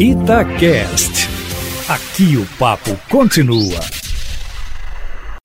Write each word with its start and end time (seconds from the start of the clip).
Itacast. 0.00 1.28
Aqui 1.86 2.34
o 2.38 2.46
papo 2.58 2.98
continua. 3.10 3.78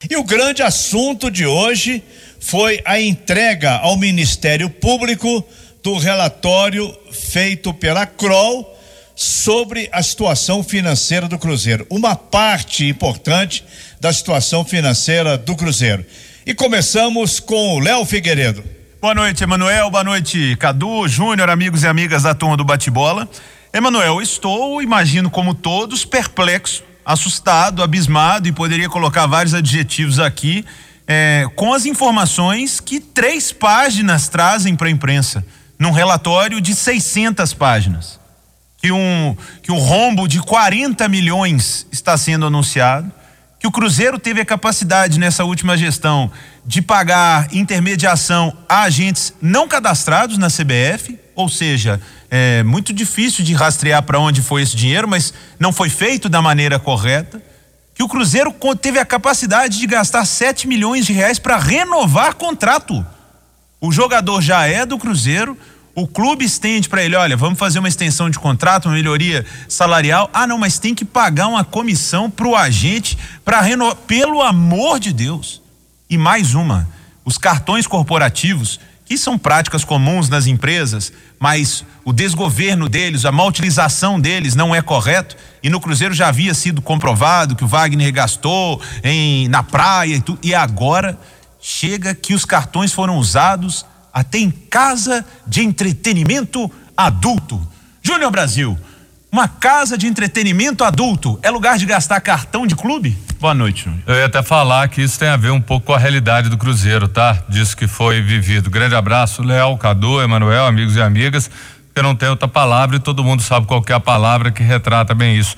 E 0.10 0.16
o 0.16 0.24
grande 0.24 0.64
assunto 0.64 1.30
de 1.30 1.46
hoje 1.46 2.02
foi 2.40 2.80
a 2.86 2.98
entrega 2.98 3.72
ao 3.80 3.98
Ministério 3.98 4.70
Público 4.70 5.46
do 5.84 5.98
relatório 5.98 6.98
feito 7.12 7.74
pela 7.74 8.06
Kroll 8.06 8.66
sobre 9.14 9.90
a 9.92 10.02
situação 10.02 10.64
financeira 10.64 11.28
do 11.28 11.38
Cruzeiro, 11.38 11.86
uma 11.90 12.16
parte 12.16 12.88
importante 12.88 13.62
da 14.00 14.14
situação 14.14 14.64
financeira 14.64 15.38
do 15.38 15.54
Cruzeiro. 15.58 16.06
E 16.46 16.54
começamos 16.54 17.42
com 17.42 17.76
o 17.76 17.80
Léo 17.80 18.06
Figueiredo. 18.06 18.64
Boa 19.02 19.14
noite, 19.14 19.44
Emanuel. 19.44 19.92
Boa 19.92 20.06
noite, 20.06 20.56
Cadu, 20.56 21.10
Júnior, 21.10 21.50
amigos 21.50 21.84
e 21.84 21.88
amigas 21.88 22.24
da 22.24 22.34
turma 22.34 22.56
do 22.56 22.64
Bate-Bola. 22.64 23.28
Emanuel, 23.76 24.22
estou, 24.22 24.82
imagino 24.82 25.30
como 25.30 25.54
todos, 25.54 26.06
perplexo, 26.06 26.82
assustado, 27.06 27.84
abismado 27.84 28.48
e 28.48 28.54
poderia 28.54 28.88
colocar 28.88 29.28
vários 29.28 29.54
adjetivos 29.54 30.18
aqui 30.18 30.64
é, 31.06 31.46
com 31.58 31.74
as 31.74 31.86
informações 31.86 32.80
que 32.80 33.02
três 33.02 33.52
páginas 33.52 34.30
trazem 34.30 34.78
para 34.78 34.88
a 34.88 34.90
imprensa, 34.90 35.46
num 35.78 35.92
relatório 35.92 36.62
de 36.62 36.74
600 36.74 37.54
páginas. 37.54 38.18
Que 38.82 38.94
um, 38.94 39.36
que 39.62 39.74
um 39.74 39.78
rombo 39.78 40.26
de 40.26 40.40
40 40.40 41.06
milhões 41.10 41.86
está 41.92 42.18
sendo 42.18 42.46
anunciado, 42.46 43.12
que 43.60 43.68
o 43.68 43.72
Cruzeiro 43.72 44.18
teve 44.18 44.40
a 44.40 44.46
capacidade 44.46 45.20
nessa 45.20 45.44
última 45.44 45.76
gestão 45.76 46.32
de 46.66 46.82
pagar 46.82 47.54
intermediação 47.54 48.56
a 48.70 48.84
agentes 48.84 49.34
não 49.42 49.68
cadastrados 49.68 50.38
na 50.38 50.48
CBF, 50.48 51.25
ou 51.36 51.50
seja, 51.50 52.02
é 52.32 52.64
muito 52.64 52.94
difícil 52.94 53.44
de 53.44 53.54
rastrear 53.54 54.02
para 54.04 54.20
onde 54.20 54.42
foi 54.42 54.62
esse 54.62 54.76
dinheiro, 54.76 55.08
mas 55.08 55.34
não 55.60 55.74
foi 55.74 55.90
feito 55.90 56.30
da 56.30 56.42
maneira 56.42 56.80
correta. 56.80 57.42
Que 57.94 58.04
o 58.04 58.08
Cruzeiro 58.08 58.54
teve 58.82 59.00
a 59.00 59.06
capacidade 59.06 59.78
de 59.78 59.88
gastar 59.88 60.26
7 60.26 60.68
milhões 60.68 61.06
de 61.06 61.14
reais 61.14 61.40
para 61.40 61.58
renovar 61.58 62.36
contrato. 62.36 63.06
O 63.80 63.92
jogador 63.92 64.42
já 64.42 64.66
é 64.66 64.86
do 64.86 64.98
Cruzeiro, 64.98 65.58
o 65.94 66.06
clube 66.06 66.44
estende 66.44 66.90
para 66.90 67.04
ele, 67.04 67.16
olha, 67.16 67.38
vamos 67.38 67.58
fazer 67.58 67.80
uma 67.80 67.88
extensão 67.88 68.30
de 68.30 68.38
contrato, 68.38 68.88
uma 68.88 68.96
melhoria 68.96 69.46
salarial. 69.70 70.30
Ah, 70.34 70.46
não, 70.46 70.58
mas 70.58 70.78
tem 70.78 70.94
que 70.94 71.06
pagar 71.06 71.48
uma 71.48 71.64
comissão 71.64 72.30
para 72.30 72.48
o 72.48 72.56
agente 72.56 73.18
para 73.46 73.62
renovar. 73.62 73.96
Pelo 74.08 74.42
amor 74.42 75.00
de 75.00 75.14
Deus. 75.14 75.62
E 76.10 76.18
mais 76.18 76.54
uma, 76.54 76.88
os 77.24 77.38
cartões 77.38 77.88
corporativos 77.88 78.80
que 79.06 79.18
são 79.18 79.38
práticas 79.38 79.86
comuns 79.86 80.28
nas 80.28 80.48
empresas, 80.48 81.14
mas 81.40 81.86
o 82.04 82.12
desgoverno 82.12 82.90
deles, 82.90 83.24
a 83.24 83.32
má 83.32 83.46
utilização 83.46 84.20
deles 84.20 84.56
não 84.56 84.74
é 84.74 84.82
correto. 84.82 85.38
E 85.62 85.70
no 85.70 85.80
Cruzeiro 85.80 86.14
já 86.14 86.28
havia 86.28 86.56
sido 86.56 86.82
comprovado 86.82 87.56
que 87.56 87.64
o 87.64 87.68
Wagner 87.68 88.12
gastou 88.12 88.82
em, 89.04 89.48
na 89.48 89.62
praia 89.62 90.16
e 90.16 90.22
tudo. 90.22 90.40
E 90.42 90.56
agora 90.56 91.18
chega 91.62 92.16
que 92.16 92.34
os 92.34 92.46
cartões 92.46 92.92
foram 92.92 93.18
usados 93.18 93.86
até 94.12 94.40
em 94.40 94.50
casa 94.50 95.24
de 95.46 95.64
entretenimento 95.64 96.72
adulto. 96.98 97.62
Júnior 98.02 98.32
Brasil, 98.32 98.78
uma 99.32 99.48
casa 99.48 99.98
de 99.98 100.08
entretenimento 100.08 100.84
adulto 100.84 101.38
é 101.44 101.52
lugar 101.52 101.78
de 101.78 101.86
gastar 101.86 102.22
cartão 102.22 102.66
de 102.66 102.76
clube? 102.76 103.18
Boa 103.40 103.54
noite. 103.54 103.90
Eu 104.08 104.16
ia 104.16 104.26
até 104.26 104.42
falar 104.42 104.88
que 104.88 105.02
isso 105.02 105.20
tem 105.20 105.28
a 105.28 105.38
ver 105.38 105.52
um 105.52 105.62
pouco 105.62 105.88
com 105.88 105.94
a 105.94 105.98
realidade 105.98 106.50
do 106.50 106.58
Cruzeiro, 106.58 107.08
tá? 107.08 107.44
Disso 107.50 107.76
que 107.76 107.86
foi 107.86 108.22
vivido. 108.22 108.70
Grande 108.70 108.96
abraço, 108.96 109.44
Léo, 109.44 109.78
Cadu, 109.78 110.22
Emanuel, 110.22 110.66
amigos 110.66 110.96
e 110.96 111.02
amigas. 111.02 111.52
Eu 111.94 112.02
não 112.02 112.16
tenho 112.16 112.32
outra 112.32 112.48
palavra 112.48 112.96
e 112.96 113.00
todo 113.00 113.24
mundo 113.24 113.42
sabe 113.42 113.68
qual 113.68 113.84
é 113.88 113.94
a 113.94 114.00
palavra 114.00 114.52
que 114.52 114.64
retrata 114.64 115.14
bem 115.14 115.38
isso. 115.38 115.56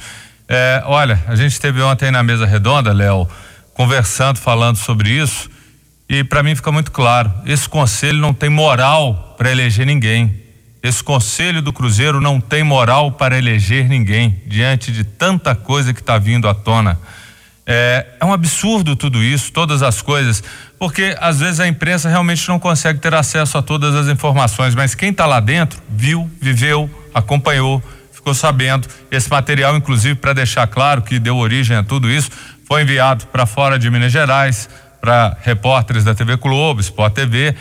É, 0.50 0.82
olha, 0.86 1.24
a 1.28 1.36
gente 1.36 1.52
esteve 1.52 1.82
ontem 1.82 2.10
na 2.10 2.24
mesa 2.24 2.46
redonda, 2.46 2.92
Léo, 2.92 3.28
conversando, 3.74 4.38
falando 4.38 4.78
sobre 4.78 5.10
isso, 5.10 5.50
e 6.10 6.24
para 6.24 6.42
mim 6.42 6.56
fica 6.56 6.72
muito 6.72 6.92
claro: 6.92 7.32
esse 7.46 7.68
conselho 7.70 8.20
não 8.20 8.34
tem 8.34 8.50
moral 8.50 9.36
para 9.38 9.52
eleger 9.52 9.86
ninguém. 9.86 10.34
Esse 10.82 11.04
conselho 11.04 11.62
do 11.62 11.74
Cruzeiro 11.74 12.22
não 12.22 12.40
tem 12.40 12.64
moral 12.64 13.12
para 13.12 13.38
eleger 13.38 13.90
ninguém 13.90 14.42
diante 14.46 14.92
de 14.92 15.04
tanta 15.04 15.54
coisa 15.54 15.94
que 15.94 16.00
está 16.00 16.18
vindo 16.18 16.48
à 16.48 16.54
tona. 16.54 16.98
É, 17.70 18.06
é, 18.22 18.26
um 18.26 18.32
absurdo 18.32 18.96
tudo 18.96 19.22
isso, 19.22 19.52
todas 19.52 19.84
as 19.84 20.02
coisas, 20.02 20.42
porque 20.80 21.18
às 21.20 21.42
vezes 21.42 21.60
a 21.60 21.68
imprensa 21.68 22.08
realmente 22.08 22.48
não 22.48 22.58
consegue 22.58 23.00
ter 23.00 23.14
acesso 23.14 23.58
a 23.58 23.62
todas 23.62 23.94
as 23.94 24.08
informações, 24.08 24.74
mas 24.74 24.96
quem 24.96 25.10
está 25.10 25.26
lá 25.26 25.42
dentro 25.42 25.78
viu, 25.90 26.32
viveu, 26.40 26.90
acompanhou, 27.14 27.84
ficou 28.10 28.34
sabendo. 28.34 28.88
Esse 29.12 29.30
material, 29.30 29.76
inclusive, 29.76 30.16
para 30.16 30.32
deixar 30.32 30.66
claro 30.68 31.02
que 31.02 31.20
deu 31.20 31.36
origem 31.36 31.76
a 31.76 31.84
tudo 31.84 32.10
isso, 32.10 32.32
foi 32.66 32.84
enviado 32.84 33.26
para 33.28 33.46
fora 33.46 33.78
de 33.78 33.90
Minas 33.90 34.14
Gerais, 34.14 34.70
para 35.02 35.36
repórteres 35.42 36.06
da 36.06 36.16
TV 36.16 36.38
Globo, 36.38 36.80
Sport 36.80 37.14
TV. 37.14 37.54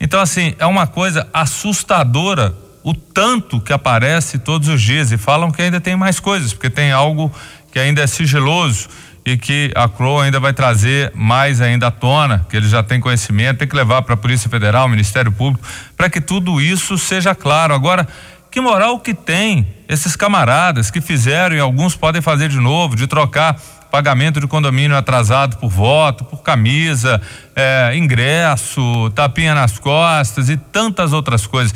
Então, 0.00 0.20
assim, 0.20 0.56
é 0.58 0.66
uma 0.66 0.88
coisa 0.88 1.28
assustadora 1.32 2.52
o 2.82 2.92
tanto 2.94 3.60
que 3.60 3.72
aparece 3.72 4.40
todos 4.40 4.66
os 4.66 4.82
dias 4.82 5.12
e 5.12 5.16
falam 5.16 5.52
que 5.52 5.62
ainda 5.62 5.80
tem 5.80 5.94
mais 5.94 6.18
coisas, 6.18 6.52
porque 6.52 6.68
tem 6.68 6.90
algo 6.90 7.32
que 7.70 7.78
ainda 7.78 8.02
é 8.02 8.06
sigiloso 8.08 8.88
e 9.24 9.36
que 9.36 9.70
a 9.74 9.88
CRO 9.88 10.20
ainda 10.20 10.40
vai 10.40 10.52
trazer 10.52 11.12
mais 11.14 11.60
ainda 11.60 11.86
à 11.86 11.90
tona, 11.90 12.44
que 12.48 12.56
eles 12.56 12.70
já 12.70 12.82
têm 12.82 13.00
conhecimento, 13.00 13.58
tem 13.58 13.68
que 13.68 13.76
levar 13.76 14.02
para 14.02 14.14
a 14.14 14.16
Polícia 14.16 14.50
Federal, 14.50 14.88
Ministério 14.88 15.30
Público, 15.30 15.66
para 15.96 16.10
que 16.10 16.20
tudo 16.20 16.60
isso 16.60 16.98
seja 16.98 17.34
claro. 17.34 17.72
Agora, 17.72 18.06
que 18.50 18.60
moral 18.60 18.98
que 18.98 19.14
tem 19.14 19.66
esses 19.88 20.16
camaradas 20.16 20.90
que 20.90 21.00
fizeram 21.00 21.56
e 21.56 21.60
alguns 21.60 21.94
podem 21.94 22.20
fazer 22.20 22.48
de 22.48 22.58
novo, 22.58 22.96
de 22.96 23.06
trocar 23.06 23.56
pagamento 23.90 24.40
de 24.40 24.46
condomínio 24.46 24.96
atrasado 24.96 25.58
por 25.58 25.68
voto, 25.68 26.24
por 26.24 26.42
camisa, 26.42 27.20
é, 27.54 27.94
ingresso, 27.94 29.10
tapinha 29.14 29.54
nas 29.54 29.78
costas 29.78 30.48
e 30.48 30.56
tantas 30.56 31.12
outras 31.12 31.46
coisas. 31.46 31.74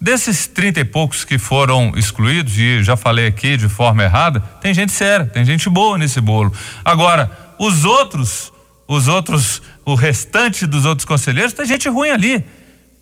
Desses 0.00 0.46
trinta 0.46 0.80
e 0.80 0.84
poucos 0.84 1.24
que 1.24 1.38
foram 1.38 1.92
excluídos, 1.96 2.56
e 2.58 2.82
já 2.82 2.96
falei 2.96 3.26
aqui 3.26 3.56
de 3.56 3.68
forma 3.68 4.02
errada, 4.02 4.40
tem 4.60 4.74
gente 4.74 4.92
séria, 4.92 5.26
tem 5.26 5.44
gente 5.44 5.68
boa 5.70 5.96
nesse 5.96 6.20
bolo. 6.20 6.52
Agora, 6.84 7.30
os 7.58 7.84
outros, 7.84 8.52
os 8.86 9.08
outros, 9.08 9.62
o 9.84 9.94
restante 9.94 10.66
dos 10.66 10.84
outros 10.84 11.06
conselheiros, 11.06 11.52
tem 11.52 11.64
gente 11.64 11.88
ruim 11.88 12.10
ali. 12.10 12.44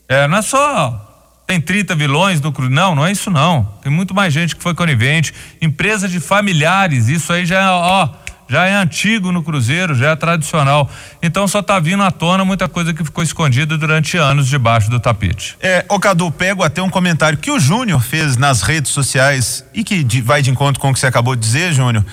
É, 0.08 0.28
não 0.28 0.38
é 0.38 0.42
só 0.42 1.04
tem 1.46 1.60
30 1.60 1.94
vilões 1.94 2.40
no 2.40 2.52
Não, 2.70 2.94
não 2.94 3.06
é 3.06 3.12
isso 3.12 3.30
não. 3.30 3.64
Tem 3.82 3.92
muito 3.92 4.14
mais 4.14 4.32
gente 4.32 4.56
que 4.56 4.62
foi 4.62 4.74
conivente. 4.74 5.34
Empresa 5.60 6.08
de 6.08 6.18
familiares, 6.18 7.08
isso 7.08 7.32
aí 7.32 7.44
já 7.44 7.60
é, 7.60 7.68
ó 7.68 8.23
já 8.48 8.66
é 8.66 8.74
antigo 8.74 9.32
no 9.32 9.42
Cruzeiro, 9.42 9.94
já 9.94 10.10
é 10.10 10.16
tradicional. 10.16 10.90
Então 11.22 11.48
só 11.48 11.60
está 11.60 11.78
vindo 11.78 12.02
à 12.02 12.10
tona 12.10 12.44
muita 12.44 12.68
coisa 12.68 12.92
que 12.92 13.04
ficou 13.04 13.24
escondida 13.24 13.76
durante 13.76 14.16
anos 14.16 14.46
debaixo 14.46 14.90
do 14.90 15.00
tapete. 15.00 15.56
É, 15.60 15.84
o 15.88 15.98
Cadu, 15.98 16.30
pego 16.30 16.62
até 16.62 16.82
um 16.82 16.90
comentário 16.90 17.38
que 17.38 17.50
o 17.50 17.58
Júnior 17.58 18.02
fez 18.02 18.36
nas 18.36 18.62
redes 18.62 18.92
sociais 18.92 19.64
e 19.72 19.82
que 19.82 20.02
de, 20.04 20.20
vai 20.20 20.42
de 20.42 20.50
encontro 20.50 20.80
com 20.80 20.90
o 20.90 20.92
que 20.92 21.00
você 21.00 21.06
acabou 21.06 21.34
de 21.34 21.40
dizer, 21.40 21.72
Júnior. 21.72 22.04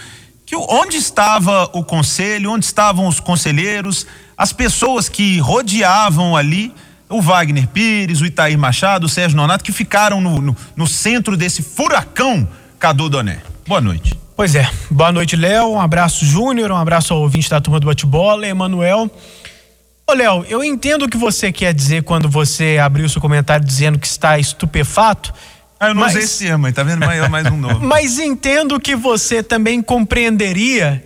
Que 0.46 0.56
onde 0.56 0.98
estava 0.98 1.70
o 1.74 1.84
conselho, 1.84 2.52
onde 2.52 2.66
estavam 2.66 3.08
os 3.08 3.20
conselheiros, 3.20 4.06
as 4.38 4.52
pessoas 4.52 5.08
que 5.08 5.40
rodeavam 5.40 6.36
ali 6.36 6.74
o 7.08 7.22
Wagner 7.22 7.68
Pires, 7.68 8.22
o 8.22 8.26
Itair 8.26 8.58
Machado, 8.58 9.06
o 9.06 9.10
Sérgio 9.10 9.36
Nonato, 9.36 9.64
que 9.64 9.72
ficaram 9.72 10.22
no, 10.22 10.42
no, 10.42 10.58
no 10.76 10.88
centro 10.88 11.36
desse 11.36 11.62
furacão, 11.62 12.48
Cadu 12.80 13.10
Doné. 13.10 13.42
Boa 13.68 13.82
noite. 13.82 14.21
Pois 14.36 14.56
é. 14.56 14.70
Boa 14.90 15.12
noite, 15.12 15.36
Léo. 15.36 15.72
Um 15.72 15.80
abraço, 15.80 16.26
Júnior. 16.26 16.72
Um 16.72 16.78
abraço 16.78 17.14
ao 17.14 17.22
ouvinte 17.22 17.50
da 17.50 17.62
turma 17.62 17.80
do 17.80 17.88
bate-bola, 17.88 18.48
Emanuel. 18.48 19.10
Ô, 20.10 20.14
Léo, 20.14 20.46
eu 20.50 20.64
entendo 20.64 21.06
o 21.06 21.10
que 21.10 21.18
você 21.18 21.52
quer 21.52 21.74
dizer 21.74 22.04
quando 22.04 22.28
você 22.30 22.78
abriu 22.82 23.08
seu 23.08 23.22
comentário 23.22 23.66
dizendo 23.66 24.00
que 24.00 24.08
está 24.08 24.40
estupefato. 24.40 25.34
Ah, 25.80 25.90
eu 25.90 25.94
não 25.94 26.02
mas... 26.02 26.12
usei 26.14 26.24
esse 26.24 26.46
termo, 26.46 26.72
tá 26.72 26.84
vendo? 26.84 27.06
Mais, 27.06 27.30
mais 27.30 27.48
um 27.48 27.58
novo. 27.58 27.80
mas 27.86 28.20
entendo 28.20 28.80
que 28.80 28.96
você 28.96 29.42
também 29.42 29.82
compreenderia 29.82 31.04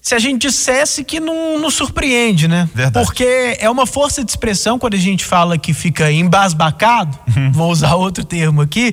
se 0.00 0.16
a 0.16 0.18
gente 0.18 0.48
dissesse 0.48 1.04
que 1.04 1.20
não 1.20 1.60
nos 1.60 1.74
surpreende, 1.74 2.48
né? 2.48 2.68
Verdade. 2.74 3.06
Porque 3.06 3.56
é 3.60 3.70
uma 3.70 3.86
força 3.86 4.24
de 4.24 4.30
expressão 4.32 4.76
quando 4.76 4.94
a 4.94 4.98
gente 4.98 5.24
fala 5.24 5.56
que 5.56 5.72
fica 5.72 6.10
embasbacado, 6.10 7.16
uhum. 7.36 7.52
vou 7.52 7.70
usar 7.70 7.94
outro 7.94 8.24
termo 8.24 8.60
aqui, 8.60 8.92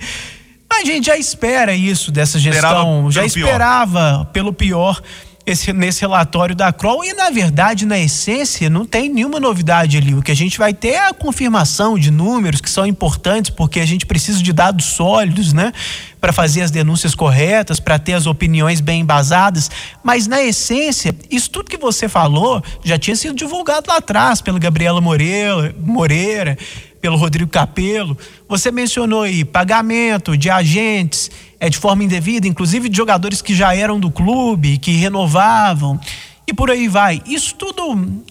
a 0.71 0.85
gente 0.85 1.07
já 1.07 1.17
espera 1.17 1.73
isso 1.73 2.11
dessa 2.11 2.39
gestão, 2.39 3.11
já 3.11 3.25
esperava 3.25 4.11
pior. 4.11 4.25
pelo 4.25 4.53
pior 4.53 5.01
esse, 5.51 5.73
nesse 5.73 6.01
relatório 6.01 6.55
da 6.55 6.71
Kroll 6.71 7.03
e 7.03 7.13
na 7.13 7.29
verdade, 7.29 7.85
na 7.85 7.97
essência, 7.97 8.69
não 8.69 8.85
tem 8.85 9.09
nenhuma 9.09 9.39
novidade 9.39 9.97
ali. 9.97 10.13
O 10.13 10.21
que 10.21 10.31
a 10.31 10.35
gente 10.35 10.57
vai 10.57 10.73
ter 10.73 10.89
é 10.89 11.07
a 11.07 11.13
confirmação 11.13 11.97
de 11.97 12.11
números 12.11 12.61
que 12.61 12.69
são 12.69 12.85
importantes 12.85 13.49
porque 13.49 13.79
a 13.79 13.85
gente 13.85 14.05
precisa 14.05 14.41
de 14.43 14.53
dados 14.53 14.85
sólidos, 14.85 15.51
né, 15.51 15.71
para 16.21 16.31
fazer 16.31 16.61
as 16.61 16.71
denúncias 16.71 17.15
corretas, 17.15 17.79
para 17.79 17.97
ter 17.97 18.13
as 18.13 18.27
opiniões 18.27 18.81
bem 18.81 19.01
embasadas, 19.01 19.71
mas 20.03 20.27
na 20.27 20.41
essência, 20.41 21.15
isso 21.31 21.49
tudo 21.49 21.69
que 21.69 21.77
você 21.77 22.07
falou 22.07 22.61
já 22.83 22.97
tinha 22.97 23.15
sido 23.15 23.33
divulgado 23.35 23.89
lá 23.89 23.97
atrás 23.97 24.41
pela 24.41 24.59
Gabriela 24.59 25.01
Moreira, 25.01 25.73
Moreira 25.79 26.57
pelo 27.01 27.17
Rodrigo 27.17 27.49
Capello. 27.49 28.17
Você 28.47 28.71
mencionou 28.71 29.23
aí 29.23 29.43
pagamento 29.43 30.37
de 30.37 30.49
agentes 30.49 31.29
é, 31.59 31.69
de 31.69 31.77
forma 31.77 32.03
indevida, 32.03 32.47
inclusive 32.47 32.89
de 32.89 32.97
jogadores 32.97 33.41
que 33.41 33.55
já 33.55 33.75
eram 33.75 33.99
do 33.99 34.11
clube, 34.11 34.77
que 34.77 34.91
renovavam 34.91 35.99
e 36.47 36.53
por 36.53 36.69
aí 36.69 36.87
vai. 36.87 37.21
Isso 37.25 37.55
tudo 37.55 38.23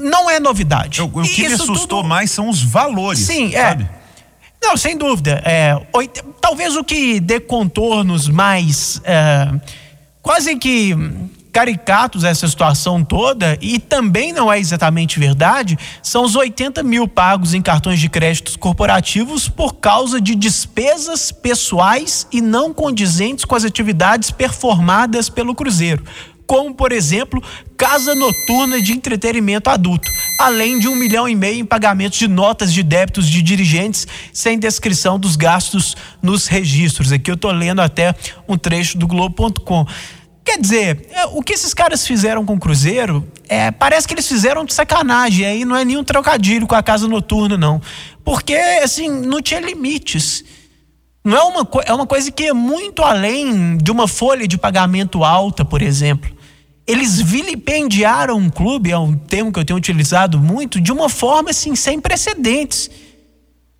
não 0.00 0.30
é 0.30 0.38
novidade. 0.38 1.02
O, 1.02 1.06
o 1.06 1.22
que 1.22 1.42
Isso 1.42 1.48
me 1.48 1.54
assustou 1.54 1.98
tudo... 1.98 2.08
mais 2.08 2.30
são 2.30 2.48
os 2.48 2.62
valores. 2.62 3.20
Sim, 3.20 3.52
sabe? 3.52 3.84
é. 3.84 4.04
Não, 4.62 4.76
sem 4.78 4.96
dúvida. 4.96 5.42
É, 5.44 5.78
talvez 6.40 6.74
o 6.74 6.82
que 6.82 7.20
dê 7.20 7.38
contornos 7.38 8.28
mais 8.28 9.00
é, 9.04 9.52
quase 10.22 10.56
que 10.56 10.96
caricatos 11.54 12.24
essa 12.24 12.48
situação 12.48 13.04
toda, 13.04 13.56
e 13.62 13.78
também 13.78 14.32
não 14.32 14.52
é 14.52 14.58
exatamente 14.58 15.20
verdade, 15.20 15.78
são 16.02 16.24
os 16.24 16.34
80 16.34 16.82
mil 16.82 17.06
pagos 17.06 17.54
em 17.54 17.62
cartões 17.62 18.00
de 18.00 18.08
créditos 18.08 18.56
corporativos 18.56 19.48
por 19.48 19.74
causa 19.76 20.20
de 20.20 20.34
despesas 20.34 21.30
pessoais 21.30 22.26
e 22.32 22.40
não 22.40 22.74
condizentes 22.74 23.44
com 23.44 23.54
as 23.54 23.64
atividades 23.64 24.32
performadas 24.32 25.28
pelo 25.28 25.54
Cruzeiro 25.54 26.02
como, 26.46 26.74
por 26.74 26.92
exemplo, 26.92 27.42
casa 27.74 28.14
noturna 28.14 28.80
de 28.82 28.92
entretenimento 28.92 29.70
adulto, 29.70 30.06
além 30.38 30.78
de 30.78 30.88
um 30.88 30.94
milhão 30.94 31.26
e 31.26 31.34
meio 31.34 31.60
em 31.60 31.64
pagamentos 31.64 32.18
de 32.18 32.28
notas 32.28 32.70
de 32.70 32.82
débitos 32.82 33.26
de 33.26 33.40
dirigentes 33.40 34.06
sem 34.30 34.58
descrição 34.58 35.18
dos 35.18 35.36
gastos 35.36 35.96
nos 36.20 36.46
registros. 36.46 37.12
Aqui 37.12 37.30
eu 37.30 37.34
estou 37.34 37.50
lendo 37.50 37.80
até 37.80 38.14
um 38.46 38.58
trecho 38.58 38.98
do 38.98 39.06
Globo.com. 39.06 39.86
Quer 40.44 40.60
dizer, 40.60 41.08
é, 41.10 41.24
o 41.26 41.42
que 41.42 41.54
esses 41.54 41.72
caras 41.72 42.06
fizeram 42.06 42.44
com 42.44 42.54
o 42.54 42.60
Cruzeiro, 42.60 43.26
é, 43.48 43.70
parece 43.70 44.06
que 44.06 44.12
eles 44.12 44.28
fizeram 44.28 44.64
de 44.64 44.74
sacanagem, 44.74 45.46
aí 45.46 45.64
não 45.64 45.74
é 45.74 45.84
nenhum 45.84 46.04
trocadilho 46.04 46.66
com 46.66 46.74
a 46.74 46.82
casa 46.82 47.08
noturna, 47.08 47.56
não. 47.56 47.80
Porque, 48.22 48.54
assim, 48.54 49.08
não 49.08 49.40
tinha 49.40 49.60
limites. 49.60 50.44
Não 51.24 51.38
é 51.38 51.42
uma, 51.42 51.68
é 51.86 51.94
uma 51.94 52.06
coisa 52.06 52.30
que 52.30 52.44
é 52.44 52.52
muito 52.52 53.02
além 53.02 53.78
de 53.78 53.90
uma 53.90 54.06
folha 54.06 54.46
de 54.46 54.58
pagamento 54.58 55.24
alta, 55.24 55.64
por 55.64 55.80
exemplo. 55.80 56.30
Eles 56.86 57.18
vilipendiaram 57.18 58.36
um 58.36 58.50
clube, 58.50 58.90
é 58.90 58.98
um 58.98 59.16
termo 59.16 59.50
que 59.50 59.58
eu 59.58 59.64
tenho 59.64 59.78
utilizado 59.78 60.38
muito, 60.38 60.78
de 60.78 60.92
uma 60.92 61.08
forma 61.08 61.48
assim, 61.48 61.74
sem 61.74 61.98
precedentes. 61.98 62.90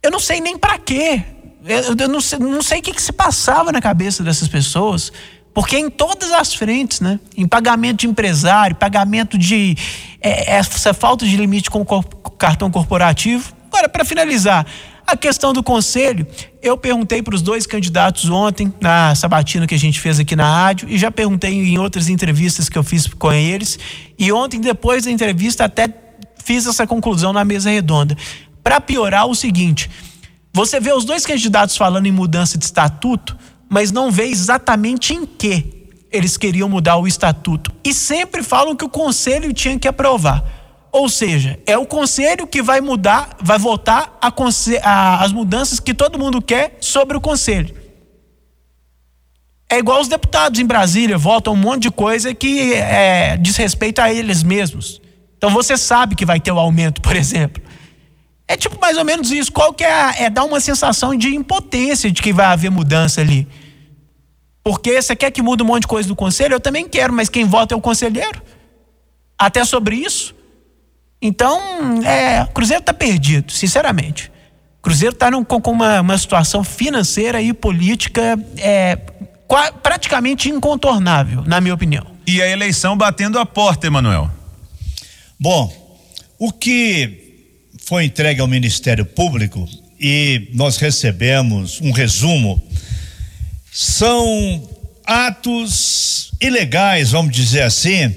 Eu 0.03 0.11
não 0.11 0.19
sei 0.19 0.41
nem 0.41 0.57
para 0.57 0.79
quê. 0.79 1.23
Eu, 1.67 1.95
eu, 1.99 2.09
não 2.09 2.21
sei, 2.23 2.39
não 2.39 2.63
sei 2.63 2.79
o 2.79 2.83
que, 2.83 2.93
que 2.93 3.03
se 3.03 3.13
passava 3.13 3.71
na 3.71 3.81
cabeça 3.81 4.23
dessas 4.23 4.49
pessoas. 4.49 5.13
Porque 5.55 5.79
em 5.79 5.89
todas 5.89 6.33
as 6.33 6.53
frentes, 6.53 7.01
né? 7.01 7.21
Em 7.37 7.47
pagamento 7.47 8.01
de 8.01 8.09
empresário, 8.09 8.75
pagamento 8.75 9.39
de. 9.39 9.77
É, 10.21 10.57
essa 10.57 10.93
falta 10.93 11.25
de 11.25 11.37
limite 11.37 11.71
com 11.71 11.83
o 11.83 12.31
cartão 12.31 12.71
corporativo. 12.71 13.53
Agora, 13.69 13.89
para 13.89 14.05
finalizar, 14.05 14.67
a 15.07 15.17
questão 15.17 15.53
do 15.53 15.63
conselho, 15.63 16.27
eu 16.63 16.77
perguntei 16.77 17.23
para 17.23 17.35
os 17.35 17.43
dois 17.43 17.67
candidatos 17.67 18.29
ontem, 18.31 18.73
na 18.81 19.15
sabatina 19.15 19.67
que 19.67 19.75
a 19.75 19.79
gente 19.79 20.01
fez 20.01 20.19
aqui 20.19 20.35
na 20.35 20.51
rádio, 20.51 20.89
e 20.89 20.99
já 20.99 21.11
perguntei 21.11 21.53
em 21.53 21.79
outras 21.79 22.09
entrevistas 22.09 22.69
que 22.69 22.77
eu 22.77 22.83
fiz 22.83 23.07
com 23.07 23.33
eles. 23.33 23.79
E 24.19 24.33
ontem, 24.33 24.61
depois 24.61 25.05
da 25.05 25.11
entrevista, 25.11 25.65
até 25.65 25.89
fiz 26.43 26.67
essa 26.67 26.87
conclusão 26.87 27.33
na 27.33 27.45
mesa 27.45 27.71
redonda. 27.71 28.17
Para 28.63 28.81
piorar, 28.81 29.27
o 29.27 29.35
seguinte: 29.35 29.91
você 30.53 30.81
vê 30.81 30.93
os 30.93 31.05
dois 31.05 31.27
candidatos 31.27 31.77
falando 31.77 32.07
em 32.07 32.13
mudança 32.13 32.57
de 32.57 32.65
estatuto, 32.65 33.37
mas 33.75 33.91
não 33.91 34.09
vê 34.09 34.27
exatamente 34.27 35.13
em 35.13 35.27
que 35.27 35.89
eles 36.13 36.37
queriam 36.37 36.69
mudar 36.69 36.97
o 36.97 37.09
estatuto. 37.09 37.73
E 37.83 37.93
sempre 37.93 38.41
falam 38.41 38.77
que 38.77 38.85
o 38.85 38.89
conselho 38.89 39.53
tinha 39.53 39.77
que 39.77 39.89
aprovar. 39.89 40.45
Ou 40.93 41.09
seja, 41.09 41.59
é 41.67 41.77
o 41.77 41.85
conselho 41.85 42.47
que 42.47 42.63
vai 42.63 42.81
mudar, 42.81 43.37
vai 43.43 43.59
votar 43.59 44.17
a, 44.23 44.33
a, 44.85 45.25
as 45.25 45.33
mudanças 45.33 45.81
que 45.81 45.93
todo 45.93 46.17
mundo 46.17 46.41
quer 46.41 46.77
sobre 46.81 47.17
o 47.17 47.21
conselho. 47.21 47.75
É 49.69 49.79
igual 49.79 50.01
os 50.01 50.07
deputados 50.07 50.61
em 50.61 50.65
Brasília 50.65 51.19
votam 51.19 51.55
um 51.55 51.57
monte 51.57 51.83
de 51.83 51.91
coisa 51.91 52.33
que 52.33 52.75
é, 52.75 53.37
diz 53.37 53.57
respeito 53.57 53.99
a 53.99 54.15
eles 54.15 54.45
mesmos. 54.45 55.03
Então 55.37 55.51
você 55.51 55.77
sabe 55.77 56.15
que 56.15 56.25
vai 56.25 56.39
ter 56.39 56.53
o 56.53 56.61
aumento, 56.61 57.01
por 57.03 57.17
exemplo. 57.17 57.61
É 58.47 58.57
tipo 58.57 58.79
mais 58.81 58.97
ou 58.97 59.05
menos 59.05 59.33
isso. 59.33 59.51
Qual 59.51 59.75
que 59.75 59.83
é, 59.83 59.93
a, 59.93 60.15
é 60.17 60.31
dar 60.31 60.45
uma 60.45 60.61
sensação 60.61 61.17
de 61.17 61.35
impotência 61.35 62.09
de 62.09 62.23
que 62.23 62.33
vai 62.33 62.47
haver 62.47 62.71
mudança 62.71 63.21
ali. 63.21 63.49
Porque 64.65 65.01
você 65.01 65.15
quer 65.15 65.31
que 65.31 65.43
mude 65.43 65.63
um 65.63 65.67
monte 65.67 65.83
de 65.83 65.89
coisa 65.89 66.09
do 66.09 66.17
conselho? 66.17 66.55
Eu 66.55 66.61
também 66.61 66.89
quero, 66.89 67.13
mas 67.13 67.29
quem 67.29 67.45
vota 67.45 67.75
é 67.75 67.77
o 67.77 67.81
conselheiro. 67.83 68.43
Até 69.39 69.63
sobre 69.63 69.97
isso. 69.97 70.35
Então, 71.21 72.03
é, 72.03 72.43
o 72.45 72.49
Cruzeiro 72.49 72.81
está 72.81 72.95
perdido, 72.95 73.53
sinceramente. 73.53 74.33
O 74.79 74.83
Cruzeiro 74.83 75.13
está 75.13 75.31
com 75.45 75.71
uma, 75.71 76.01
uma 76.01 76.17
situação 76.17 76.65
financeira 76.65 77.43
e 77.43 77.53
política 77.53 78.39
é, 78.57 78.97
praticamente 79.83 80.49
incontornável, 80.49 81.43
na 81.47 81.61
minha 81.61 81.75
opinião. 81.75 82.07
E 82.27 82.41
a 82.41 82.49
eleição 82.49 82.97
batendo 82.97 83.39
a 83.39 83.45
porta, 83.45 83.87
Emanuel? 83.87 84.31
Bom, 85.39 85.71
o 86.39 86.51
que 86.51 87.23
foi 87.85 88.05
entregue 88.05 88.41
ao 88.41 88.47
Ministério 88.47 89.05
Público 89.05 89.69
e 90.01 90.49
nós 90.55 90.79
recebemos 90.79 91.81
um 91.83 91.91
resumo 91.91 92.63
são 93.77 94.71
atos 95.05 96.31
ilegais, 96.41 97.11
vamos 97.11 97.35
dizer 97.35 97.63
assim, 97.63 98.15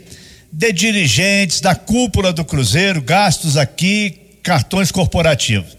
de 0.51 0.71
dirigentes 0.71 1.59
da 1.59 1.73
cúpula 1.73 2.31
do 2.31 2.45
Cruzeiro, 2.45 3.01
gastos 3.01 3.57
aqui, 3.57 4.19
cartões 4.43 4.91
corporativos. 4.91 5.75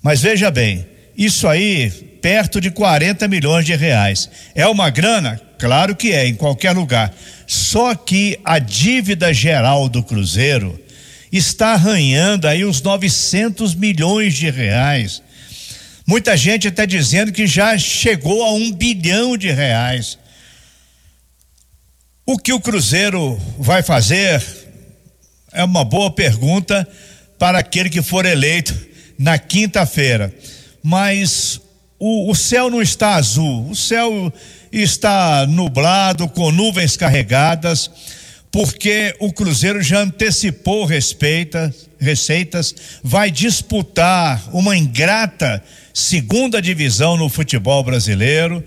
Mas 0.00 0.22
veja 0.22 0.52
bem, 0.52 0.86
isso 1.16 1.48
aí 1.48 1.90
perto 2.22 2.60
de 2.60 2.70
40 2.70 3.26
milhões 3.26 3.66
de 3.66 3.74
reais. 3.74 4.30
É 4.54 4.68
uma 4.68 4.88
grana? 4.88 5.40
Claro 5.58 5.96
que 5.96 6.12
é, 6.12 6.28
em 6.28 6.36
qualquer 6.36 6.70
lugar. 6.70 7.12
Só 7.44 7.96
que 7.96 8.38
a 8.44 8.60
dívida 8.60 9.34
geral 9.34 9.88
do 9.88 10.00
Cruzeiro 10.00 10.80
está 11.32 11.72
arranhando 11.72 12.46
aí 12.46 12.64
os 12.64 12.80
900 12.80 13.74
milhões 13.74 14.34
de 14.34 14.48
reais. 14.48 15.22
Muita 16.08 16.38
gente 16.38 16.66
até 16.66 16.86
dizendo 16.86 17.30
que 17.30 17.46
já 17.46 17.76
chegou 17.76 18.42
a 18.42 18.50
um 18.54 18.72
bilhão 18.72 19.36
de 19.36 19.50
reais. 19.50 20.18
O 22.24 22.38
que 22.38 22.50
o 22.50 22.58
Cruzeiro 22.58 23.38
vai 23.58 23.82
fazer 23.82 24.42
é 25.52 25.62
uma 25.62 25.84
boa 25.84 26.10
pergunta 26.10 26.88
para 27.38 27.58
aquele 27.58 27.90
que 27.90 28.00
for 28.00 28.24
eleito 28.24 28.74
na 29.18 29.38
quinta-feira. 29.38 30.34
Mas 30.82 31.60
o, 31.98 32.30
o, 32.30 32.34
céu 32.34 32.70
não 32.70 32.80
está 32.80 33.16
azul, 33.16 33.68
o 33.68 33.76
céu 33.76 34.32
está 34.72 35.46
nublado, 35.46 36.26
com 36.26 36.50
nuvens 36.50 36.96
carregadas, 36.96 37.90
porque 38.50 39.14
o 39.20 39.30
Cruzeiro 39.30 39.82
já 39.82 40.00
antecipou 40.00 40.86
respeita, 40.86 41.70
receitas, 41.98 42.74
vai 43.02 43.30
disputar 43.30 44.42
uma 44.52 44.76
ingrata 44.76 45.62
segunda 45.92 46.62
divisão 46.62 47.16
no 47.16 47.28
futebol 47.28 47.82
brasileiro 47.82 48.64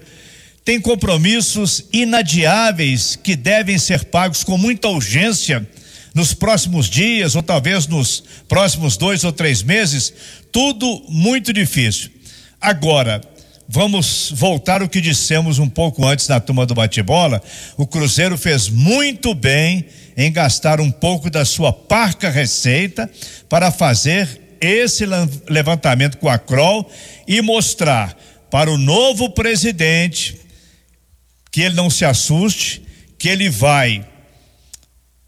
tem 0.64 0.80
compromissos 0.80 1.86
inadiáveis 1.92 3.16
que 3.16 3.36
devem 3.36 3.78
ser 3.78 4.06
pagos 4.06 4.44
com 4.44 4.58
muita 4.58 4.88
urgência 4.90 5.68
nos 6.14 6.34
próximos 6.34 6.90
dias 6.90 7.36
ou 7.36 7.42
talvez 7.42 7.88
nos 7.88 8.24
próximos 8.48 8.96
dois 8.96 9.24
ou 9.24 9.32
três 9.32 9.64
meses, 9.64 10.14
tudo 10.52 11.04
muito 11.10 11.52
difícil. 11.52 12.12
Agora, 12.60 13.22
vamos 13.68 14.32
voltar 14.36 14.82
ao 14.82 14.90
que 14.90 15.02
dissemos 15.02 15.58
um 15.58 15.70
pouco 15.70 16.06
antes 16.06 16.28
na 16.28 16.40
turma 16.40 16.66
do 16.66 16.76
bate-bola. 16.76 17.42
O 17.76 17.88
Cruzeiro 17.88 18.38
fez 18.38 18.70
muito 18.70 19.34
bem 19.34 19.86
em 20.16 20.32
gastar 20.32 20.80
um 20.80 20.92
pouco 20.92 21.30
da 21.30 21.46
sua 21.46 21.72
parca 21.72 22.30
receita 22.30 23.10
para 23.50 23.72
fazer 23.72 24.42
esse 24.62 25.06
levantamento 25.50 26.18
com 26.18 26.30
a 26.30 26.38
Kroll 26.38 26.90
e 27.28 27.42
mostrar 27.42 28.16
para 28.52 28.70
o 28.70 28.78
novo 28.78 29.30
presidente, 29.30 30.40
que 31.52 31.62
ele 31.62 31.76
não 31.76 31.90
se 31.90 32.06
assuste, 32.06 32.84
que 33.18 33.30
ele 33.30 33.50
vai 33.50 34.06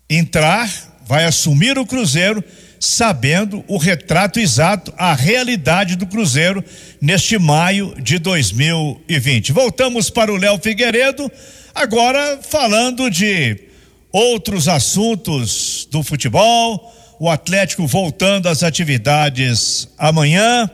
entrar, 0.10 0.70
vai 1.06 1.26
assumir 1.26 1.78
o 1.78 1.86
Cruzeiro, 1.86 2.44
sabendo 2.80 3.64
o 3.68 3.78
retrato 3.78 4.40
exato, 4.40 4.94
a 4.98 5.14
realidade 5.14 5.96
do 5.96 6.06
Cruzeiro 6.06 6.64
neste 7.02 7.38
maio 7.40 7.96
de 8.02 8.20
2020. 8.20 9.54
Voltamos 9.54 10.10
para 10.10 10.32
o 10.32 10.38
Léo 10.38 10.60
Figueiredo, 10.60 11.32
agora 11.74 12.40
falando 12.42 13.10
de 13.10 13.73
outros 14.14 14.68
assuntos 14.68 15.88
do 15.90 16.04
futebol, 16.04 16.94
o 17.20 17.28
Atlético 17.28 17.88
voltando 17.88 18.48
às 18.48 18.62
atividades 18.62 19.90
amanhã, 19.98 20.70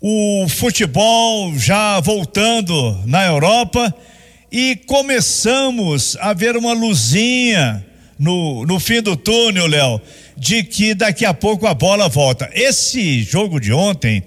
o 0.00 0.46
futebol 0.48 1.56
já 1.58 2.00
voltando 2.00 2.98
na 3.04 3.26
Europa 3.26 3.94
e 4.50 4.74
começamos 4.86 6.16
a 6.18 6.32
ver 6.32 6.56
uma 6.56 6.72
luzinha 6.72 7.84
no, 8.18 8.64
no 8.64 8.80
fim 8.80 9.02
do 9.02 9.16
túnel, 9.16 9.66
Léo. 9.66 10.00
de 10.34 10.62
que 10.64 10.94
daqui 10.94 11.26
a 11.26 11.34
pouco 11.34 11.66
a 11.66 11.74
bola 11.74 12.08
volta. 12.08 12.48
Esse 12.54 13.22
jogo 13.22 13.60
de 13.60 13.72
ontem 13.72 14.22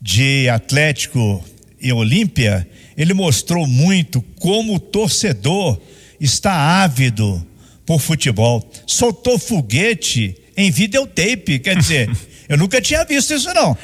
de 0.00 0.48
Atlético 0.48 1.42
e 1.80 1.92
Olímpia, 1.92 2.68
ele 2.96 3.14
mostrou 3.14 3.66
muito 3.66 4.22
como 4.38 4.74
o 4.74 4.80
torcedor 4.80 5.80
está 6.20 6.82
ávido 6.82 7.44
por 7.84 8.00
futebol. 8.00 8.68
Soltou 8.86 9.38
foguete 9.38 10.36
em 10.56 10.70
videotape, 10.70 11.58
quer 11.58 11.76
dizer, 11.76 12.10
eu 12.48 12.56
nunca 12.56 12.80
tinha 12.80 13.04
visto 13.04 13.32
isso 13.34 13.52
não. 13.54 13.76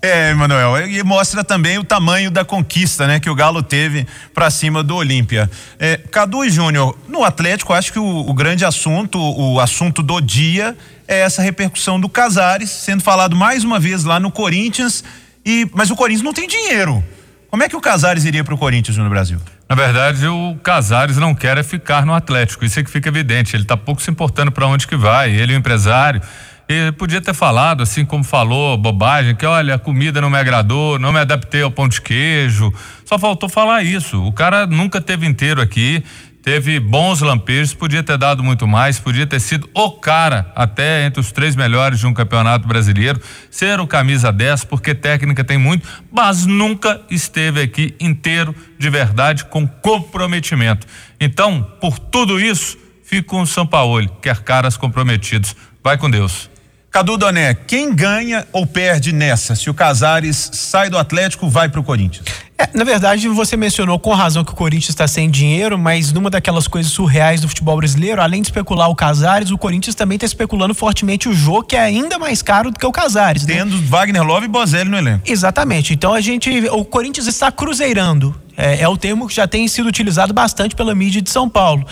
É, 0.00 0.30
Emanuel, 0.30 0.88
e 0.88 1.02
mostra 1.02 1.42
também 1.42 1.76
o 1.76 1.82
tamanho 1.82 2.30
da 2.30 2.44
conquista, 2.44 3.04
né, 3.08 3.18
que 3.18 3.28
o 3.28 3.34
Galo 3.34 3.64
teve 3.64 4.06
para 4.32 4.48
cima 4.48 4.80
do 4.80 4.94
Olímpia. 4.94 5.50
É, 5.76 5.96
Cadu 5.96 6.44
e 6.44 6.50
Júnior, 6.50 6.96
no 7.08 7.24
Atlético, 7.24 7.72
acho 7.72 7.92
que 7.92 7.98
o, 7.98 8.20
o, 8.20 8.32
grande 8.32 8.64
assunto, 8.64 9.18
o 9.18 9.58
assunto 9.58 10.00
do 10.00 10.20
dia 10.20 10.76
é 11.08 11.20
essa 11.20 11.42
repercussão 11.42 11.98
do 11.98 12.08
Casares, 12.08 12.70
sendo 12.70 13.02
falado 13.02 13.34
mais 13.34 13.64
uma 13.64 13.80
vez 13.80 14.04
lá 14.04 14.20
no 14.20 14.30
Corinthians, 14.30 15.02
e 15.44 15.68
mas 15.74 15.90
o 15.90 15.96
Corinthians 15.96 16.22
não 16.22 16.32
tem 16.32 16.46
dinheiro. 16.46 17.02
Como 17.50 17.64
é 17.64 17.68
que 17.68 17.74
o 17.74 17.80
Casares 17.80 18.24
iria 18.24 18.44
para 18.44 18.54
o 18.54 18.58
Corinthians 18.58 18.96
no 18.96 19.08
Brasil? 19.10 19.40
Na 19.68 19.74
verdade, 19.74 20.26
o 20.26 20.56
Casares 20.62 21.18
não 21.18 21.34
quer 21.34 21.58
é 21.58 21.62
ficar 21.62 22.06
no 22.06 22.14
Atlético, 22.14 22.64
isso 22.64 22.80
é 22.80 22.82
que 22.82 22.90
fica 22.90 23.10
evidente. 23.10 23.54
Ele 23.54 23.64
está 23.64 23.76
pouco 23.76 24.00
se 24.00 24.10
importando 24.10 24.50
para 24.50 24.66
onde 24.66 24.86
que 24.86 24.96
vai. 24.96 25.30
Ele, 25.30 25.52
o 25.52 25.56
empresário, 25.56 26.22
ele 26.66 26.90
podia 26.92 27.20
ter 27.20 27.34
falado, 27.34 27.82
assim 27.82 28.02
como 28.02 28.24
falou, 28.24 28.78
bobagem, 28.78 29.34
que 29.34 29.44
olha, 29.44 29.74
a 29.74 29.78
comida 29.78 30.22
não 30.22 30.30
me 30.30 30.38
agradou, 30.38 30.98
não 30.98 31.12
me 31.12 31.18
adaptei 31.18 31.62
ao 31.62 31.70
pão 31.70 31.86
de 31.86 32.00
queijo. 32.00 32.72
Só 33.04 33.18
faltou 33.18 33.46
falar 33.48 33.82
isso. 33.82 34.22
O 34.24 34.32
cara 34.32 34.66
nunca 34.66 35.02
teve 35.02 35.26
inteiro 35.26 35.60
aqui, 35.60 36.02
teve 36.48 36.80
bons 36.80 37.20
lampejos, 37.20 37.74
podia 37.74 38.02
ter 38.02 38.16
dado 38.16 38.42
muito 38.42 38.66
mais, 38.66 38.98
podia 38.98 39.26
ter 39.26 39.38
sido 39.38 39.68
o 39.74 39.90
cara 39.90 40.50
até 40.56 41.04
entre 41.04 41.20
os 41.20 41.30
três 41.30 41.54
melhores 41.54 41.98
de 42.00 42.06
um 42.06 42.14
campeonato 42.14 42.66
brasileiro, 42.66 43.20
ser 43.50 43.78
o 43.80 43.86
camisa 43.86 44.32
10, 44.32 44.64
porque 44.64 44.94
técnica 44.94 45.44
tem 45.44 45.58
muito, 45.58 45.86
mas 46.10 46.46
nunca 46.46 47.02
esteve 47.10 47.60
aqui 47.60 47.94
inteiro, 48.00 48.54
de 48.78 48.88
verdade, 48.88 49.44
com 49.44 49.66
comprometimento. 49.66 50.86
Então, 51.20 51.62
por 51.82 51.98
tudo 51.98 52.40
isso, 52.40 52.78
fico 53.04 53.28
com 53.28 53.42
o 53.42 53.46
São 53.46 53.66
Paulo, 53.66 54.08
quer 54.22 54.38
caras 54.38 54.74
comprometidos. 54.74 55.54
Vai 55.84 55.98
com 55.98 56.08
Deus. 56.08 56.48
Cadu 56.90 57.18
Doné, 57.18 57.52
quem 57.52 57.94
ganha 57.94 58.48
ou 58.52 58.66
perde 58.66 59.12
nessa? 59.12 59.54
Se 59.54 59.68
o 59.68 59.74
Casares 59.74 60.48
sai 60.54 60.88
do 60.88 60.96
Atlético, 60.96 61.46
vai 61.46 61.68
para 61.68 61.80
o 61.80 61.84
Corinthians? 61.84 62.47
É, 62.58 62.68
na 62.74 62.82
verdade, 62.82 63.28
você 63.28 63.56
mencionou 63.56 64.00
com 64.00 64.12
razão 64.12 64.42
que 64.42 64.50
o 64.50 64.54
Corinthians 64.54 64.88
está 64.88 65.06
sem 65.06 65.30
dinheiro, 65.30 65.78
mas 65.78 66.12
numa 66.12 66.28
daquelas 66.28 66.66
coisas 66.66 66.90
surreais 66.90 67.40
do 67.40 67.48
futebol 67.48 67.76
brasileiro, 67.76 68.20
além 68.20 68.42
de 68.42 68.48
especular 68.48 68.90
o 68.90 68.96
Casares, 68.96 69.52
o 69.52 69.56
Corinthians 69.56 69.94
também 69.94 70.16
está 70.16 70.26
especulando 70.26 70.74
fortemente 70.74 71.28
o 71.28 71.32
Jô, 71.32 71.62
que 71.62 71.76
é 71.76 71.80
ainda 71.80 72.18
mais 72.18 72.42
caro 72.42 72.72
do 72.72 72.78
que 72.78 72.84
o 72.84 72.90
Casares. 72.90 73.46
Né? 73.46 73.54
Tendo 73.54 73.76
né? 73.76 73.82
Wagner 73.86 74.24
Love 74.24 74.46
e 74.46 74.48
Bozelli 74.48 74.90
no 74.90 74.96
elenco. 74.96 75.22
Exatamente. 75.24 75.94
Então 75.94 76.12
a 76.12 76.20
gente. 76.20 76.50
O 76.72 76.84
Corinthians 76.84 77.28
está 77.28 77.52
cruzeirando. 77.52 78.34
É, 78.56 78.80
é 78.82 78.88
o 78.88 78.96
termo 78.96 79.28
que 79.28 79.34
já 79.36 79.46
tem 79.46 79.68
sido 79.68 79.86
utilizado 79.86 80.34
bastante 80.34 80.74
pela 80.74 80.92
mídia 80.96 81.22
de 81.22 81.30
São 81.30 81.48
Paulo. 81.48 81.86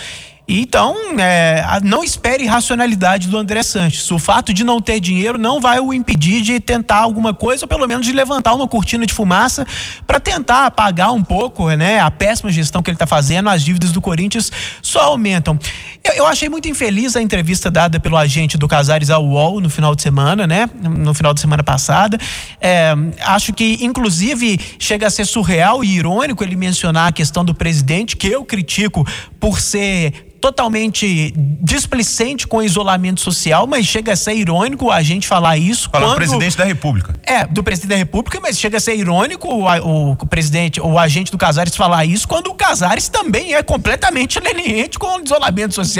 Então, 0.49 0.95
é, 1.19 1.65
não 1.83 2.05
espere 2.05 2.47
racionalidade 2.47 3.27
do 3.27 3.37
André 3.37 3.65
Sanches. 3.65 4.09
O 4.13 4.19
fato 4.19 4.55
de 4.55 4.63
não 4.63 4.81
ter 4.81 5.01
dinheiro 5.01 5.39
não 5.39 5.61
vai 5.61 5.81
o 5.81 5.93
impedir 5.93 6.41
de 6.41 6.61
tentar 6.61 6.99
alguma 6.99 7.35
coisa, 7.35 7.65
ou 7.65 7.69
pelo 7.69 7.87
menos 7.89 8.07
de 8.07 8.13
levantar 8.13 8.55
uma 8.55 8.69
cortina 8.69 9.05
de 9.05 9.13
fumaça 9.13 9.67
para 10.07 10.21
tentar 10.21 10.67
apagar 10.67 11.13
um 11.13 11.23
pouco 11.23 11.69
né, 11.71 11.99
a 11.99 12.11
péssima 12.13 12.53
gestão 12.53 12.81
que 12.81 12.91
ele 12.91 12.95
está 12.95 13.07
fazendo. 13.07 13.49
As 13.49 13.65
dívidas 13.65 13.91
do 13.91 14.01
Corinthians 14.01 14.53
só 14.81 15.01
aumentam. 15.01 15.59
Eu, 16.07 16.13
eu, 16.13 16.27
achei 16.27 16.49
muito 16.49 16.69
infeliz 16.69 17.17
a 17.17 17.23
entrevista 17.23 17.71
dada 17.71 17.99
pelo 17.99 18.17
agente 18.17 18.57
do 18.57 18.69
Casares 18.69 19.11
ao 19.11 19.25
UOL 19.25 19.61
no 19.61 19.69
final 19.69 19.95
de 19.95 20.03
semana, 20.03 20.47
né? 20.47 20.71
No 20.83 21.13
final 21.13 21.35
de 21.35 21.41
semana 21.41 21.65
passada. 21.65 22.17
É, 22.61 22.95
acho 23.23 23.53
que, 23.53 23.79
inclusive, 23.85 24.61
chega 24.79 25.09
a 25.09 25.11
ser 25.11 25.25
surreal 25.25 25.83
e 25.83 25.97
irônico 25.97 26.45
ele 26.45 26.55
mencionar 26.55 27.09
a 27.09 27.13
questão 27.13 27.45
do 27.45 27.55
presidente, 27.55 28.17
que 28.17 28.29
eu 28.29 28.45
critico 28.45 29.05
por 29.41 29.61
ser 29.61 30.27
totalmente 30.41 31.35
displicente 31.61 32.47
com 32.47 32.59
o 32.59 32.63
isolamento 32.63 33.21
social, 33.21 33.67
mas 33.67 33.85
chega 33.87 34.13
a 34.13 34.17
ser 34.17 34.35
irônico 34.35 34.91
a 34.91 35.03
gente 35.03 35.27
falar 35.27 35.57
isso. 35.57 35.91
Fala 35.91 36.07
quando... 36.07 36.13
do 36.13 36.17
presidente 36.17 36.57
da 36.57 36.65
República. 36.65 37.15
É, 37.25 37.47
do 37.47 37.65
presidente 37.65 37.91
da 37.91 37.97
República, 37.97 38.39
mas 38.41 38.59
chega 38.59 38.77
a 38.77 38.81
ser 38.81 38.95
irônico 38.97 39.49
o, 39.49 39.65
o, 39.65 40.13
o 40.13 40.27
presidente, 40.27 40.81
o 40.81 40.99
agente 40.99 41.33
do 41.33 41.39
Casares 41.39 41.75
falar 41.75 42.05
isso 42.05 42.29
quando 42.29 42.49
o 42.49 42.55
Casares 42.55 43.09
também 43.09 43.55
é 43.55 43.63
completamente 43.63 44.39
leniente 44.39 44.99
com 44.99 45.19
o 45.19 45.25
isolamento 45.25 45.75
social. 45.75 45.96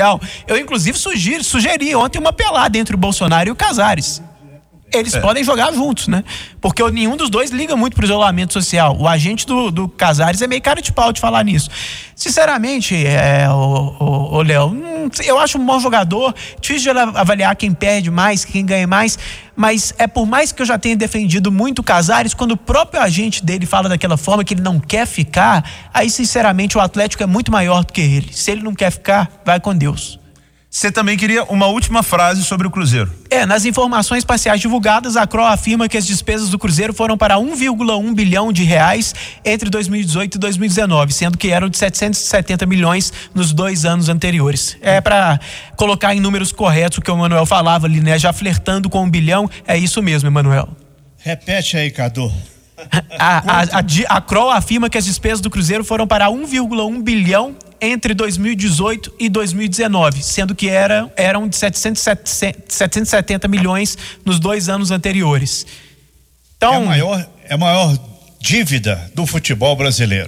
Eu, 0.47 0.59
inclusive, 0.59 0.99
sugiro, 0.99 1.43
sugeri 1.43 1.95
ontem 1.95 2.19
uma 2.19 2.33
pelada 2.33 2.79
entre 2.79 2.95
o 2.95 2.99
Bolsonaro 2.99 3.49
e 3.49 3.53
o 3.53 3.57
Casares 3.57 4.23
eles 4.93 5.15
é. 5.15 5.21
podem 5.21 5.43
jogar 5.43 5.73
juntos, 5.73 6.07
né? 6.09 6.23
Porque 6.61 6.83
nenhum 6.91 7.17
dos 7.17 7.29
dois 7.29 7.51
liga 7.51 7.77
muito 7.77 7.95
pro 7.95 8.05
isolamento 8.05 8.53
social. 8.53 8.97
O 8.99 9.09
agente 9.09 9.47
do, 9.47 9.71
do 9.71 9.89
Casares 9.89 10.41
é 10.41 10.47
meio 10.47 10.63
cara 10.63 10.81
de 10.81 10.93
pau 10.93 11.13
de 11.13 11.21
falar 11.21 11.45
nisso. 11.45 11.69
Sinceramente, 12.15 12.95
é, 12.95 13.49
o, 13.51 14.43
Léo, 14.43 14.69
hum, 14.69 15.11
eu 15.25 15.39
acho 15.39 15.59
um 15.59 15.67
bom 15.67 15.81
jogador. 15.81 16.35
Difícil 16.61 16.93
de 16.93 16.99
avaliar 16.99 17.55
quem 17.57 17.73
perde 17.73 18.11
mais, 18.11 18.45
quem 18.45 18.65
ganha 18.65 18.87
mais. 18.87 19.19
Mas 19.55 19.93
é 19.99 20.07
por 20.07 20.27
mais 20.27 20.53
que 20.53 20.63
eu 20.63 20.67
já 20.67 20.79
tenha 20.79 20.97
defendido 20.97 21.51
muito 21.51 21.81
o 21.81 21.83
Casares, 21.83 22.33
quando 22.33 22.53
o 22.53 22.57
próprio 22.57 23.03
agente 23.03 23.45
dele 23.45 23.67
fala 23.67 23.89
daquela 23.89 24.17
forma 24.17 24.45
que 24.45 24.55
ele 24.55 24.63
não 24.63 24.79
quer 24.79 25.07
ficar, 25.07 25.69
aí, 25.93 26.09
sinceramente, 26.11 26.79
o 26.79 26.81
Atlético 26.81 27.23
é 27.23 27.27
muito 27.27 27.51
maior 27.51 27.85
do 27.85 27.93
que 27.93 28.01
ele. 28.01 28.33
Se 28.33 28.51
ele 28.51 28.63
não 28.63 28.75
quer 28.75 28.91
ficar, 28.91 29.31
vai 29.45 29.59
com 29.59 29.75
Deus. 29.75 30.19
Você 30.77 30.93
também 30.93 31.17
queria 31.17 31.43
uma 31.45 31.69
última 31.69 32.03
frase 32.03 32.45
sobre 32.45 32.67
o 32.67 32.71
Cruzeiro. 32.71 33.11
É, 33.31 33.47
nas 33.47 33.65
informações 33.65 34.27
parciais 34.27 34.61
divulgadas, 34.61 35.17
a 35.17 35.27
CRO 35.27 35.43
afirma 35.43 35.89
que 35.89 35.97
as 35.97 36.07
despesas 36.07 36.51
do 36.51 36.59
Cruzeiro 36.59 36.93
foram 36.93 37.17
para 37.17 37.37
1,1 37.37 38.15
bilhão 38.15 38.53
de 38.53 38.63
reais 38.63 39.15
entre 39.43 39.71
2018 39.71 40.35
e 40.35 40.39
2019, 40.39 41.15
sendo 41.15 41.39
que 41.39 41.51
eram 41.51 41.71
de 41.71 41.79
770 41.79 42.67
milhões 42.67 43.11
nos 43.35 43.55
dois 43.55 43.87
anos 43.87 44.11
anteriores. 44.11 44.77
É 44.83 45.01
para 45.01 45.41
colocar 45.77 46.15
em 46.15 46.21
números 46.21 46.53
corretos 46.53 46.99
o 46.99 47.01
que 47.01 47.11
o 47.11 47.17
Manuel 47.17 47.47
falava 47.47 47.87
ali, 47.87 48.03
né? 48.03 48.19
Já 48.19 48.35
flertando 48.35 48.91
com 48.91 49.03
um 49.03 49.09
bilhão, 49.09 49.49
é 49.67 49.79
isso 49.79 50.03
mesmo, 50.03 50.29
Emanuel. 50.29 50.69
Repete 51.17 51.79
aí, 51.79 51.91
Cadu. 51.91 52.31
A, 53.19 53.63
a, 53.63 53.63
a, 54.11 54.51
a 54.51 54.57
afirma 54.59 54.91
que 54.91 54.99
as 54.99 55.07
despesas 55.07 55.41
do 55.41 55.49
Cruzeiro 55.49 55.83
foram 55.83 56.07
para 56.07 56.27
1,1 56.27 57.03
bilhão 57.03 57.57
entre 57.81 58.15
2018 58.15 59.15
e 59.19 59.29
2019, 59.29 60.23
sendo 60.23 60.55
que 60.55 60.69
era, 60.69 61.13
eram 61.17 61.49
de 61.49 61.57
770 61.57 63.49
milhões 63.49 63.99
nos 64.25 64.39
dois 64.39 64.69
anos 64.69 64.91
anteriores. 64.91 65.67
Então, 66.57 66.75
é 66.75 66.77
a 66.77 66.81
maior, 66.81 67.29
é 67.45 67.55
a 67.55 67.59
maior 67.59 67.99
dívida 68.41 69.11
do 69.15 69.27
futebol 69.27 69.75
brasileiro. 69.77 70.25